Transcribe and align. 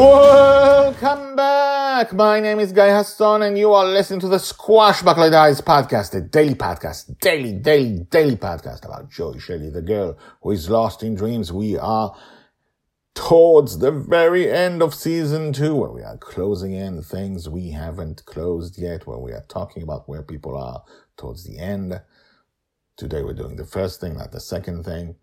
Welcome 0.00 1.36
back. 1.36 2.14
My 2.14 2.40
name 2.40 2.58
is 2.58 2.72
Guy 2.72 2.88
Hasson 2.88 3.42
and 3.42 3.58
you 3.58 3.74
are 3.74 3.84
listening 3.84 4.20
to 4.20 4.28
the 4.28 4.38
Squash 4.38 5.02
Squashbuckler 5.02 5.30
Diaries 5.30 5.60
podcast, 5.60 6.14
a 6.14 6.22
daily 6.22 6.54
podcast, 6.54 7.20
daily, 7.20 7.52
daily, 7.52 8.06
daily 8.08 8.36
podcast 8.36 8.86
about 8.86 9.10
Joy 9.10 9.36
Shelley, 9.36 9.68
the 9.68 9.82
girl 9.82 10.16
who 10.40 10.52
is 10.52 10.70
lost 10.70 11.02
in 11.02 11.16
dreams. 11.16 11.52
We 11.52 11.76
are 11.76 12.16
towards 13.14 13.80
the 13.80 13.90
very 13.90 14.50
end 14.50 14.80
of 14.80 14.94
season 14.94 15.52
two, 15.52 15.74
where 15.74 15.90
we 15.90 16.00
are 16.00 16.16
closing 16.16 16.72
in 16.72 17.02
things 17.02 17.46
we 17.50 17.72
haven't 17.72 18.24
closed 18.24 18.78
yet, 18.78 19.06
where 19.06 19.18
we 19.18 19.32
are 19.32 19.44
talking 19.48 19.82
about 19.82 20.08
where 20.08 20.22
people 20.22 20.56
are 20.56 20.82
towards 21.18 21.44
the 21.44 21.58
end. 21.58 22.00
Today 22.96 23.22
we're 23.22 23.34
doing 23.34 23.56
the 23.56 23.66
first 23.66 24.00
thing, 24.00 24.16
not 24.16 24.32
the 24.32 24.40
second 24.40 24.84
thing. 24.84 25.16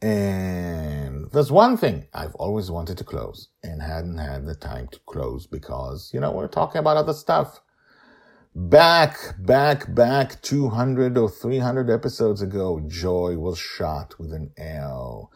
And 0.00 1.25
there's 1.36 1.52
one 1.52 1.76
thing 1.76 2.06
I've 2.14 2.34
always 2.36 2.70
wanted 2.70 2.96
to 2.96 3.04
close 3.04 3.50
and 3.62 3.82
hadn't 3.82 4.16
had 4.16 4.46
the 4.46 4.54
time 4.54 4.88
to 4.88 4.98
close 5.04 5.46
because, 5.46 6.10
you 6.14 6.18
know, 6.18 6.32
we're 6.32 6.48
talking 6.48 6.78
about 6.78 6.96
other 6.96 7.12
stuff. 7.12 7.60
Back, 8.54 9.18
back, 9.38 9.94
back 9.94 10.40
200 10.40 11.18
or 11.18 11.28
300 11.28 11.90
episodes 11.90 12.40
ago, 12.40 12.80
Joy 12.88 13.36
was 13.36 13.58
shot 13.58 14.18
with 14.18 14.32
an 14.32 14.50
arrow. 14.56 15.28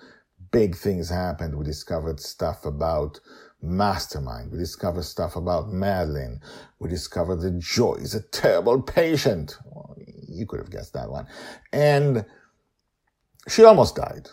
Big 0.50 0.74
things 0.74 1.10
happened. 1.10 1.58
We 1.58 1.66
discovered 1.66 2.18
stuff 2.18 2.64
about 2.64 3.20
Mastermind. 3.60 4.52
We 4.52 4.56
discovered 4.56 5.04
stuff 5.04 5.36
about 5.36 5.70
Madeline. 5.70 6.40
We 6.78 6.88
discovered 6.88 7.42
that 7.42 7.58
Joy 7.58 7.96
is 7.96 8.14
a 8.14 8.22
terrible 8.22 8.80
patient. 8.80 9.58
Well, 9.66 9.98
you 10.26 10.46
could 10.46 10.60
have 10.60 10.70
guessed 10.70 10.94
that 10.94 11.10
one. 11.10 11.26
And 11.74 12.24
she 13.50 13.64
almost 13.64 13.96
died. 13.96 14.30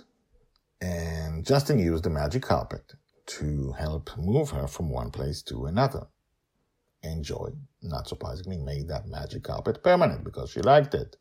And 0.82 1.46
Justin 1.46 1.80
used 1.80 2.04
the 2.04 2.10
magic 2.10 2.44
carpet 2.44 2.94
to 3.28 3.74
help 3.74 4.18
move 4.18 4.52
her 4.52 4.68
from 4.68 4.90
one 4.90 5.12
place 5.12 5.42
to 5.44 5.66
another. 5.66 6.08
And 7.04 7.24
Joy, 7.24 7.50
not 7.82 8.08
surprisingly, 8.08 8.58
made 8.58 8.88
that 8.88 9.08
magic 9.08 9.44
carpet 9.44 9.84
permanent 9.84 10.24
because 10.24 10.52
she 10.52 10.62
liked 10.62 10.94
it. 10.94 11.16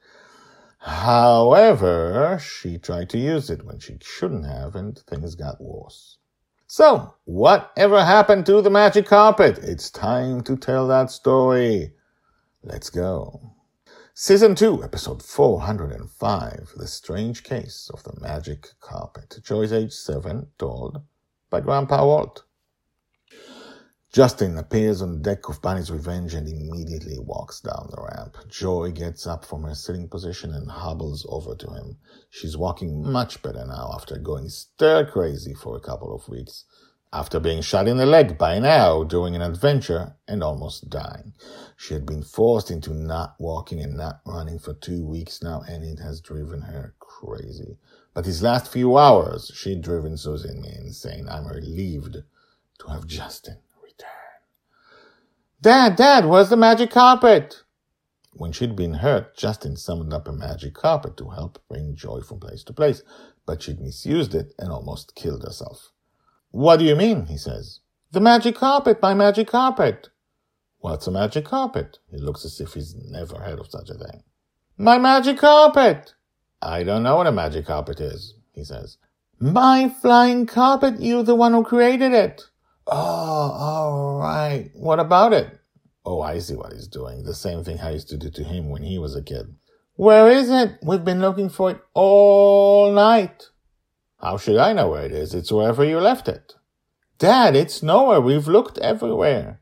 However, 0.79 2.39
she 2.41 2.79
tried 2.79 3.11
to 3.11 3.19
use 3.19 3.51
it 3.51 3.65
when 3.65 3.79
she 3.79 3.99
shouldn't 4.03 4.47
have, 4.47 4.77
and 4.77 4.99
things 4.99 5.35
got 5.35 5.61
worse. 5.61 6.19
So, 6.67 7.15
whatever 7.25 8.05
happened 8.05 8.47
to 8.47 8.61
the 8.61 8.71
magic 8.71 9.07
carpet? 9.07 9.59
It's 9.59 9.91
time 9.91 10.43
to 10.43 10.57
tell 10.57 10.89
that 10.89 11.11
story. 11.11 11.93
Let's 12.63 12.91
go. 12.91 13.56
Season 14.19 14.55
2, 14.55 14.83
episode 14.83 15.23
405, 15.23 16.73
The 16.75 16.87
Strange 16.87 17.45
Case 17.45 17.91
of 17.93 18.03
the 18.03 18.19
Magic 18.19 18.71
Carpet. 18.81 19.41
Joy's 19.45 19.75
age 19.75 19.93
7, 19.93 20.47
told 20.57 21.03
by 21.51 21.61
Grandpa 21.61 22.03
Walt. 22.07 22.45
Justin 24.11 24.57
appears 24.57 25.03
on 25.03 25.13
the 25.13 25.19
deck 25.19 25.51
of 25.51 25.61
Bonny's 25.61 25.91
Revenge 25.91 26.33
and 26.33 26.49
immediately 26.49 27.19
walks 27.19 27.61
down 27.61 27.91
the 27.91 28.09
ramp. 28.11 28.39
Joy 28.49 28.91
gets 28.91 29.27
up 29.27 29.45
from 29.45 29.65
her 29.65 29.75
sitting 29.75 30.09
position 30.09 30.55
and 30.55 30.71
hobbles 30.71 31.27
over 31.29 31.55
to 31.55 31.71
him. 31.75 31.99
She's 32.31 32.57
walking 32.57 33.03
much 33.03 33.43
better 33.43 33.67
now 33.67 33.91
after 33.93 34.17
going 34.17 34.49
stir 34.49 35.05
crazy 35.05 35.53
for 35.53 35.77
a 35.77 35.81
couple 35.81 36.15
of 36.15 36.27
weeks 36.27 36.65
after 37.13 37.41
being 37.41 37.63
shot 37.63 37.89
in 37.89 37.97
the 37.97 38.07
leg 38.07 38.37
by 38.37 38.55
an 38.55 38.65
arrow 38.65 39.05
during 39.05 39.35
an 39.35 39.43
adventure 39.43 40.17
and 40.27 40.43
almost 40.43 40.91
dying. 40.91 41.33
She 41.77 41.95
had 41.95 42.05
been 42.05 42.23
forced 42.23 42.71
into 42.71 42.93
not 42.93 43.37
walking 43.39 43.81
and 43.81 43.97
not 43.97 44.21
running 44.27 44.59
for 44.59 44.75
two 44.75 45.05
weeks 45.05 45.43
now, 45.43 45.63
and 45.69 45.85
it 45.85 45.99
has 46.01 46.21
driven 46.21 46.63
her 46.63 46.95
crazy. 46.99 47.79
But 48.15 48.25
these 48.25 48.43
last 48.43 48.73
few 48.73 48.97
hours, 48.97 49.51
she'd 49.55 49.83
driven 49.83 50.13
me 50.13 50.75
insane. 50.79 51.29
I'm 51.29 51.47
relieved 51.47 52.17
to 52.79 52.89
have 52.89 53.07
Justin 53.07 53.59
return. 53.83 54.09
Dad, 55.61 55.97
Dad, 55.97 56.27
where's 56.27 56.49
the 56.49 56.57
magic 56.57 56.91
carpet? 56.91 57.63
When 58.33 58.53
she'd 58.53 58.77
been 58.77 58.95
hurt, 58.95 59.37
Justin 59.37 59.77
summoned 59.77 60.13
up 60.13 60.29
a 60.29 60.33
magic 60.33 60.75
carpet 60.75 61.17
to 61.17 61.31
help 61.31 61.63
bring 61.69 61.97
joy 61.97 62.21
from 62.21 62.41
place 62.41 62.63
to 62.65 62.75
place, 62.75 63.03
but 63.47 63.63
she'd 63.63 63.81
misused 63.81 64.35
it 64.35 64.53
and 64.59 64.71
almost 64.71 65.15
killed 65.15 65.43
herself. 65.43 65.93
What 66.51 66.79
do 66.79 66.85
you 66.85 66.97
mean? 66.97 67.27
he 67.27 67.37
says. 67.37 67.81
The 68.13 68.21
magic 68.21 68.55
carpet, 68.55 69.03
my 69.03 69.15
magic 69.15 69.49
carpet. 69.49 70.09
What's 70.79 71.07
a 71.07 71.11
magic 71.11 71.45
carpet? 71.45 71.99
He 72.11 72.19
looks 72.19 72.45
as 72.45 72.61
if 72.61 72.75
he's 72.75 72.95
never 72.95 73.39
heard 73.39 73.59
of 73.59 73.71
such 73.71 73.91
a 73.91 73.95
thing. 73.95 74.23
My 74.79 74.99
magic 74.99 75.39
carpet. 75.39 76.15
I 76.63 76.83
don't 76.83 77.03
know 77.03 77.17
what 77.17 77.27
a 77.27 77.33
magic 77.33 77.67
carpet 77.67 78.01
is, 78.01 78.35
he 78.53 78.65
says. 78.65 78.99
My 79.39 79.89
flying 79.89 80.47
carpet, 80.47 81.01
you're 81.01 81.23
the 81.23 81.35
one 81.35 81.53
who 81.53 81.63
created 81.65 82.13
it. 82.13 82.43
Oh, 82.87 82.95
all 82.95 84.19
right. 84.19 84.71
What 84.75 85.01
about 85.01 85.33
it? 85.33 85.59
Oh, 86.05 86.21
I 86.23 86.39
see 86.39 86.55
what 86.55 86.73
he's 86.73 86.87
doing. 86.87 87.25
The 87.25 87.35
same 87.35 87.65
thing 87.65 87.81
I 87.81 87.91
used 87.91 88.09
to 88.11 88.17
do 88.17 88.31
to 88.31 88.45
him 88.45 88.71
when 88.71 88.83
he 88.83 88.99
was 88.99 89.17
a 89.17 89.23
kid. 89.23 89.57
Where 89.97 90.31
is 90.31 90.49
it? 90.51 90.79
We've 90.83 91.05
been 91.05 91.21
looking 91.21 91.49
for 91.49 91.73
it 91.73 91.81
all 91.95 92.93
night. 92.93 93.49
How 94.27 94.37
should 94.37 94.57
I 94.57 94.73
know 94.73 94.89
where 94.89 95.05
it 95.05 95.13
is? 95.13 95.35
It's 95.35 95.53
wherever 95.53 95.85
you 95.85 96.01
left 96.01 96.27
it. 96.27 96.55
Dad, 97.17 97.55
it's 97.55 97.81
nowhere. 97.81 98.21
We've 98.21 98.49
looked 98.49 98.77
everywhere. 98.79 99.61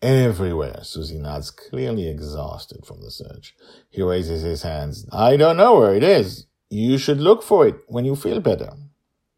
Everywhere. 0.00 0.84
Susie 0.84 1.18
nods, 1.18 1.50
clearly 1.50 2.08
exhausted 2.08 2.86
from 2.86 3.00
the 3.00 3.10
search. 3.10 3.56
He 3.90 4.02
raises 4.02 4.42
his 4.42 4.62
hands. 4.62 5.08
I 5.10 5.36
don't 5.36 5.56
know 5.56 5.80
where 5.80 5.92
it 5.92 6.04
is. 6.04 6.46
You 6.70 6.98
should 6.98 7.20
look 7.20 7.42
for 7.42 7.66
it 7.66 7.78
when 7.88 8.04
you 8.04 8.14
feel 8.14 8.38
better. 8.38 8.74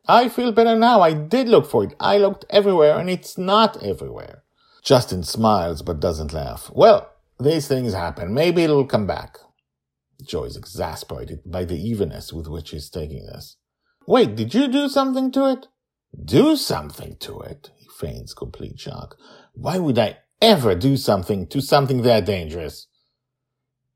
I 0.06 0.28
feel 0.28 0.52
better 0.52 0.76
now. 0.76 1.00
I 1.00 1.14
did 1.14 1.48
look 1.48 1.64
for 1.64 1.84
it. 1.84 1.94
I 1.98 2.18
looked 2.18 2.44
everywhere 2.50 2.98
and 2.98 3.08
it's 3.08 3.38
not 3.38 3.82
everywhere. 3.82 4.42
Justin 4.82 5.22
smiles 5.22 5.80
but 5.80 5.98
doesn't 5.98 6.34
laugh. 6.34 6.70
Well, 6.74 7.10
these 7.40 7.66
things 7.66 7.94
happen. 7.94 8.34
Maybe 8.34 8.64
it'll 8.64 8.84
come 8.84 9.06
back. 9.06 9.38
Joy 10.22 10.44
is 10.44 10.58
exasperated 10.58 11.40
by 11.46 11.64
the 11.64 11.80
evenness 11.80 12.34
with 12.34 12.48
which 12.48 12.72
he's 12.72 12.90
taking 12.90 13.24
this. 13.24 13.56
Wait, 14.08 14.36
did 14.36 14.54
you 14.54 14.68
do 14.68 14.88
something 14.88 15.30
to 15.30 15.44
it? 15.52 15.66
Do 16.24 16.56
something 16.56 17.18
to 17.20 17.40
it? 17.40 17.70
He 17.76 17.86
feigns 18.00 18.32
complete 18.32 18.80
shock. 18.80 19.18
Why 19.52 19.76
would 19.76 19.98
I 19.98 20.16
ever 20.40 20.74
do 20.74 20.96
something 20.96 21.46
to 21.48 21.60
something 21.60 22.00
that 22.00 22.24
dangerous? 22.24 22.86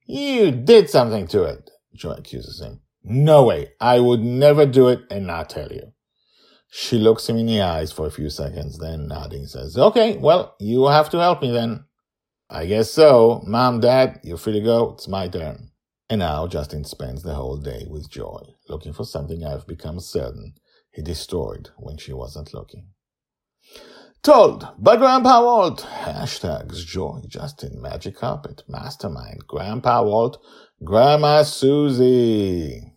You 0.05 0.51
did 0.51 0.91
something 0.91 1.27
to 1.29 1.45
it, 1.45 1.71
Joy 1.95 2.13
accuses 2.13 2.61
him. 2.61 2.81
No 3.03 3.45
way. 3.45 3.73
I 3.81 4.01
would 4.01 4.21
never 4.21 4.67
do 4.67 4.89
it 4.89 5.01
and 5.11 5.27
not 5.27 5.49
tell 5.49 5.73
you. 5.73 5.95
She 6.71 6.99
looks 6.99 7.27
him 7.27 7.39
in 7.39 7.47
the 7.47 7.63
eyes 7.63 7.91
for 7.91 8.07
a 8.07 8.11
few 8.11 8.29
seconds, 8.29 8.79
then 8.79 9.09
nodding 9.09 9.47
says, 9.47 9.79
Okay, 9.79 10.19
well, 10.19 10.57
you 10.61 10.89
have 10.89 11.09
to 11.11 11.21
help 11.21 11.41
me 11.41 11.53
then. 11.53 11.87
I 12.51 12.67
guess 12.67 12.91
so. 12.91 13.43
Mom, 13.47 13.81
Dad, 13.81 14.21
you're 14.23 14.37
free 14.37 14.53
to 14.53 14.61
go. 14.61 14.93
It's 14.93 15.09
my 15.09 15.29
turn. 15.29 15.72
And 16.13 16.19
now 16.19 16.47
Justin 16.47 16.85
spends 16.85 17.23
the 17.23 17.33
whole 17.33 17.57
day 17.57 17.87
with 17.89 18.11
Joy, 18.11 18.43
looking 18.69 18.93
for 18.93 19.03
something 19.03 19.43
I've 19.43 19.67
become 19.67 19.99
certain 19.99 20.53
he 20.91 21.01
destroyed 21.01 21.71
when 21.79 21.97
she 21.97 22.13
wasn't 22.13 22.53
looking. 22.53 22.89
Told 24.23 24.69
by 24.77 24.99
Grandpa 24.99 25.43
Walt. 25.43 25.87
Hashtags 26.03 26.85
Joy, 26.85 27.23
Justin, 27.27 27.81
Magic 27.81 28.19
Carpet, 28.19 28.63
Mastermind, 28.69 29.47
Grandpa 29.47 30.03
Walt, 30.03 30.37
Grandma 30.85 31.45
Susie. 31.45 32.93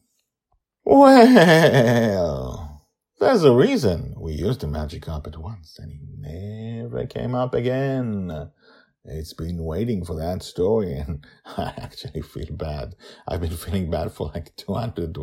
Well, 0.83 2.83
there's 3.21 3.45
a 3.45 3.55
reason 3.55 4.15
we 4.19 4.33
used 4.33 4.59
the 4.59 4.67
magic 4.67 5.03
carpet 5.03 5.39
once 5.39 5.79
and 5.79 5.89
it 5.89 6.83
never 6.83 7.05
came 7.05 7.33
up 7.33 7.53
again. 7.53 8.51
It's 9.07 9.33
been 9.33 9.63
waiting 9.63 10.03
for 10.03 10.15
that 10.15 10.41
story, 10.41 10.93
and 10.93 11.25
I 11.45 11.73
actually 11.77 12.21
feel 12.21 12.55
bad. 12.55 12.95
I've 13.27 13.41
been 13.41 13.55
feeling 13.55 13.91
bad 13.91 14.11
for 14.11 14.31
like 14.33 14.55
200, 14.55 15.17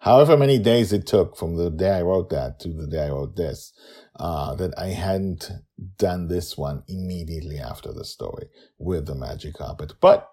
however 0.00 0.36
many 0.36 0.58
days 0.58 0.92
it 0.92 1.06
took 1.06 1.36
from 1.36 1.56
the 1.56 1.70
day 1.70 1.98
I 1.98 2.02
wrote 2.02 2.30
that 2.30 2.60
to 2.60 2.68
the 2.68 2.86
day 2.86 3.06
I 3.06 3.10
wrote 3.10 3.36
this, 3.36 3.72
uh, 4.16 4.54
that 4.54 4.72
I 4.78 4.88
hadn't 4.88 5.50
done 5.98 6.28
this 6.28 6.56
one 6.56 6.82
immediately 6.88 7.58
after 7.58 7.92
the 7.92 8.04
story 8.04 8.48
with 8.78 9.06
the 9.06 9.14
magic 9.14 9.54
carpet. 9.54 9.94
But 10.00 10.30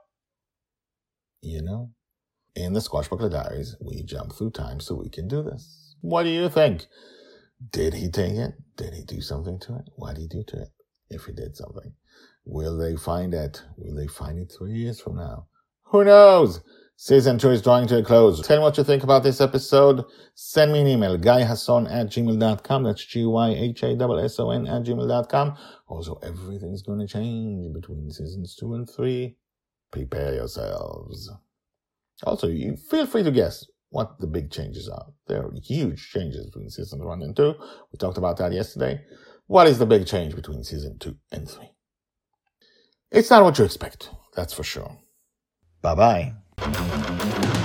You 1.42 1.62
know? 1.62 1.92
In 2.56 2.74
the 2.74 2.80
Squashbuckler 2.82 3.32
Diaries, 3.32 3.76
we 3.82 4.04
jump 4.04 4.34
through 4.34 4.52
time 4.52 4.80
so 4.80 4.96
we 4.96 5.10
can 5.10 5.28
do 5.28 5.42
this. 5.42 5.96
What 6.02 6.24
do 6.24 6.30
you 6.30 6.50
think? 6.50 6.86
Did 7.72 7.94
he 7.94 8.10
take 8.10 8.36
it? 8.36 8.56
Did 8.76 8.94
he 8.94 9.04
do 9.04 9.22
something 9.22 9.60
to 9.62 9.76
it? 9.78 9.86
What 9.96 10.16
did 10.16 10.22
he 10.22 10.28
do 10.28 10.44
to 10.50 10.62
it? 10.64 10.70
If 11.12 11.26
he 11.26 11.34
did 11.34 11.56
something. 11.56 11.94
Will 12.46 12.78
they 12.78 12.96
find 12.96 13.34
it? 13.34 13.62
Will 13.78 13.96
they 13.96 14.08
find 14.08 14.40
it 14.40 14.52
three 14.58 14.74
years 14.74 15.00
from 15.00 15.18
now? 15.18 15.48
Who 15.86 16.04
knows? 16.04 16.62
Season 16.96 17.40
2 17.40 17.50
is 17.50 17.62
drawing 17.64 17.88
to 17.88 17.98
a 17.98 18.04
close. 18.04 18.46
Tell 18.46 18.58
me 18.58 18.64
what 18.64 18.78
you 18.78 18.84
think 18.84 19.04
about 19.04 19.24
this 19.24 19.42
episode. 19.42 20.06
Send 20.36 20.72
me 20.72 20.82
an 20.82 20.88
email, 20.88 21.18
guyhasson 21.18 21.92
at 21.92 22.08
gmail.com. 22.08 22.84
That's 22.84 23.04
G-Y-H-A-S-S-O-N 23.04 24.68
at 24.68 24.84
gmail.com. 24.84 25.58
Also, 25.88 26.20
everything's 26.22 26.84
going 26.84 27.00
to 27.00 27.08
change 27.08 27.74
between 27.74 28.12
seasons 28.12 28.56
2 28.56 28.74
and 28.76 28.90
3. 28.90 29.36
Prepare 29.92 30.36
yourselves. 30.36 31.32
Also, 32.24 32.48
you 32.48 32.78
feel 32.78 33.08
free 33.08 33.24
to 33.24 33.32
guess 33.32 33.66
what 33.90 34.20
the 34.20 34.28
big 34.28 34.52
changes 34.52 34.88
are. 34.88 35.08
There 35.28 35.44
are 35.44 35.52
huge 35.64 36.12
changes 36.12 36.46
between 36.46 36.70
season 36.70 37.04
1 37.04 37.22
and 37.24 37.36
2. 37.36 37.56
We 37.92 37.98
talked 37.98 38.20
about 38.20 38.38
that 38.38 38.54
yesterday. 38.54 39.02
What 39.52 39.68
is 39.68 39.80
the 39.80 39.86
big 39.86 40.08
change 40.08 40.34
between 40.34 40.64
season 40.64 40.98
2 40.98 41.14
and 41.34 41.46
3? 41.46 41.70
It's 43.12 43.30
not 43.30 43.44
what 43.44 43.60
you 43.60 43.66
expect, 43.66 44.10
that's 44.34 44.54
for 44.54 44.64
sure. 44.64 44.98
Bye 45.82 46.34
bye. 46.58 47.61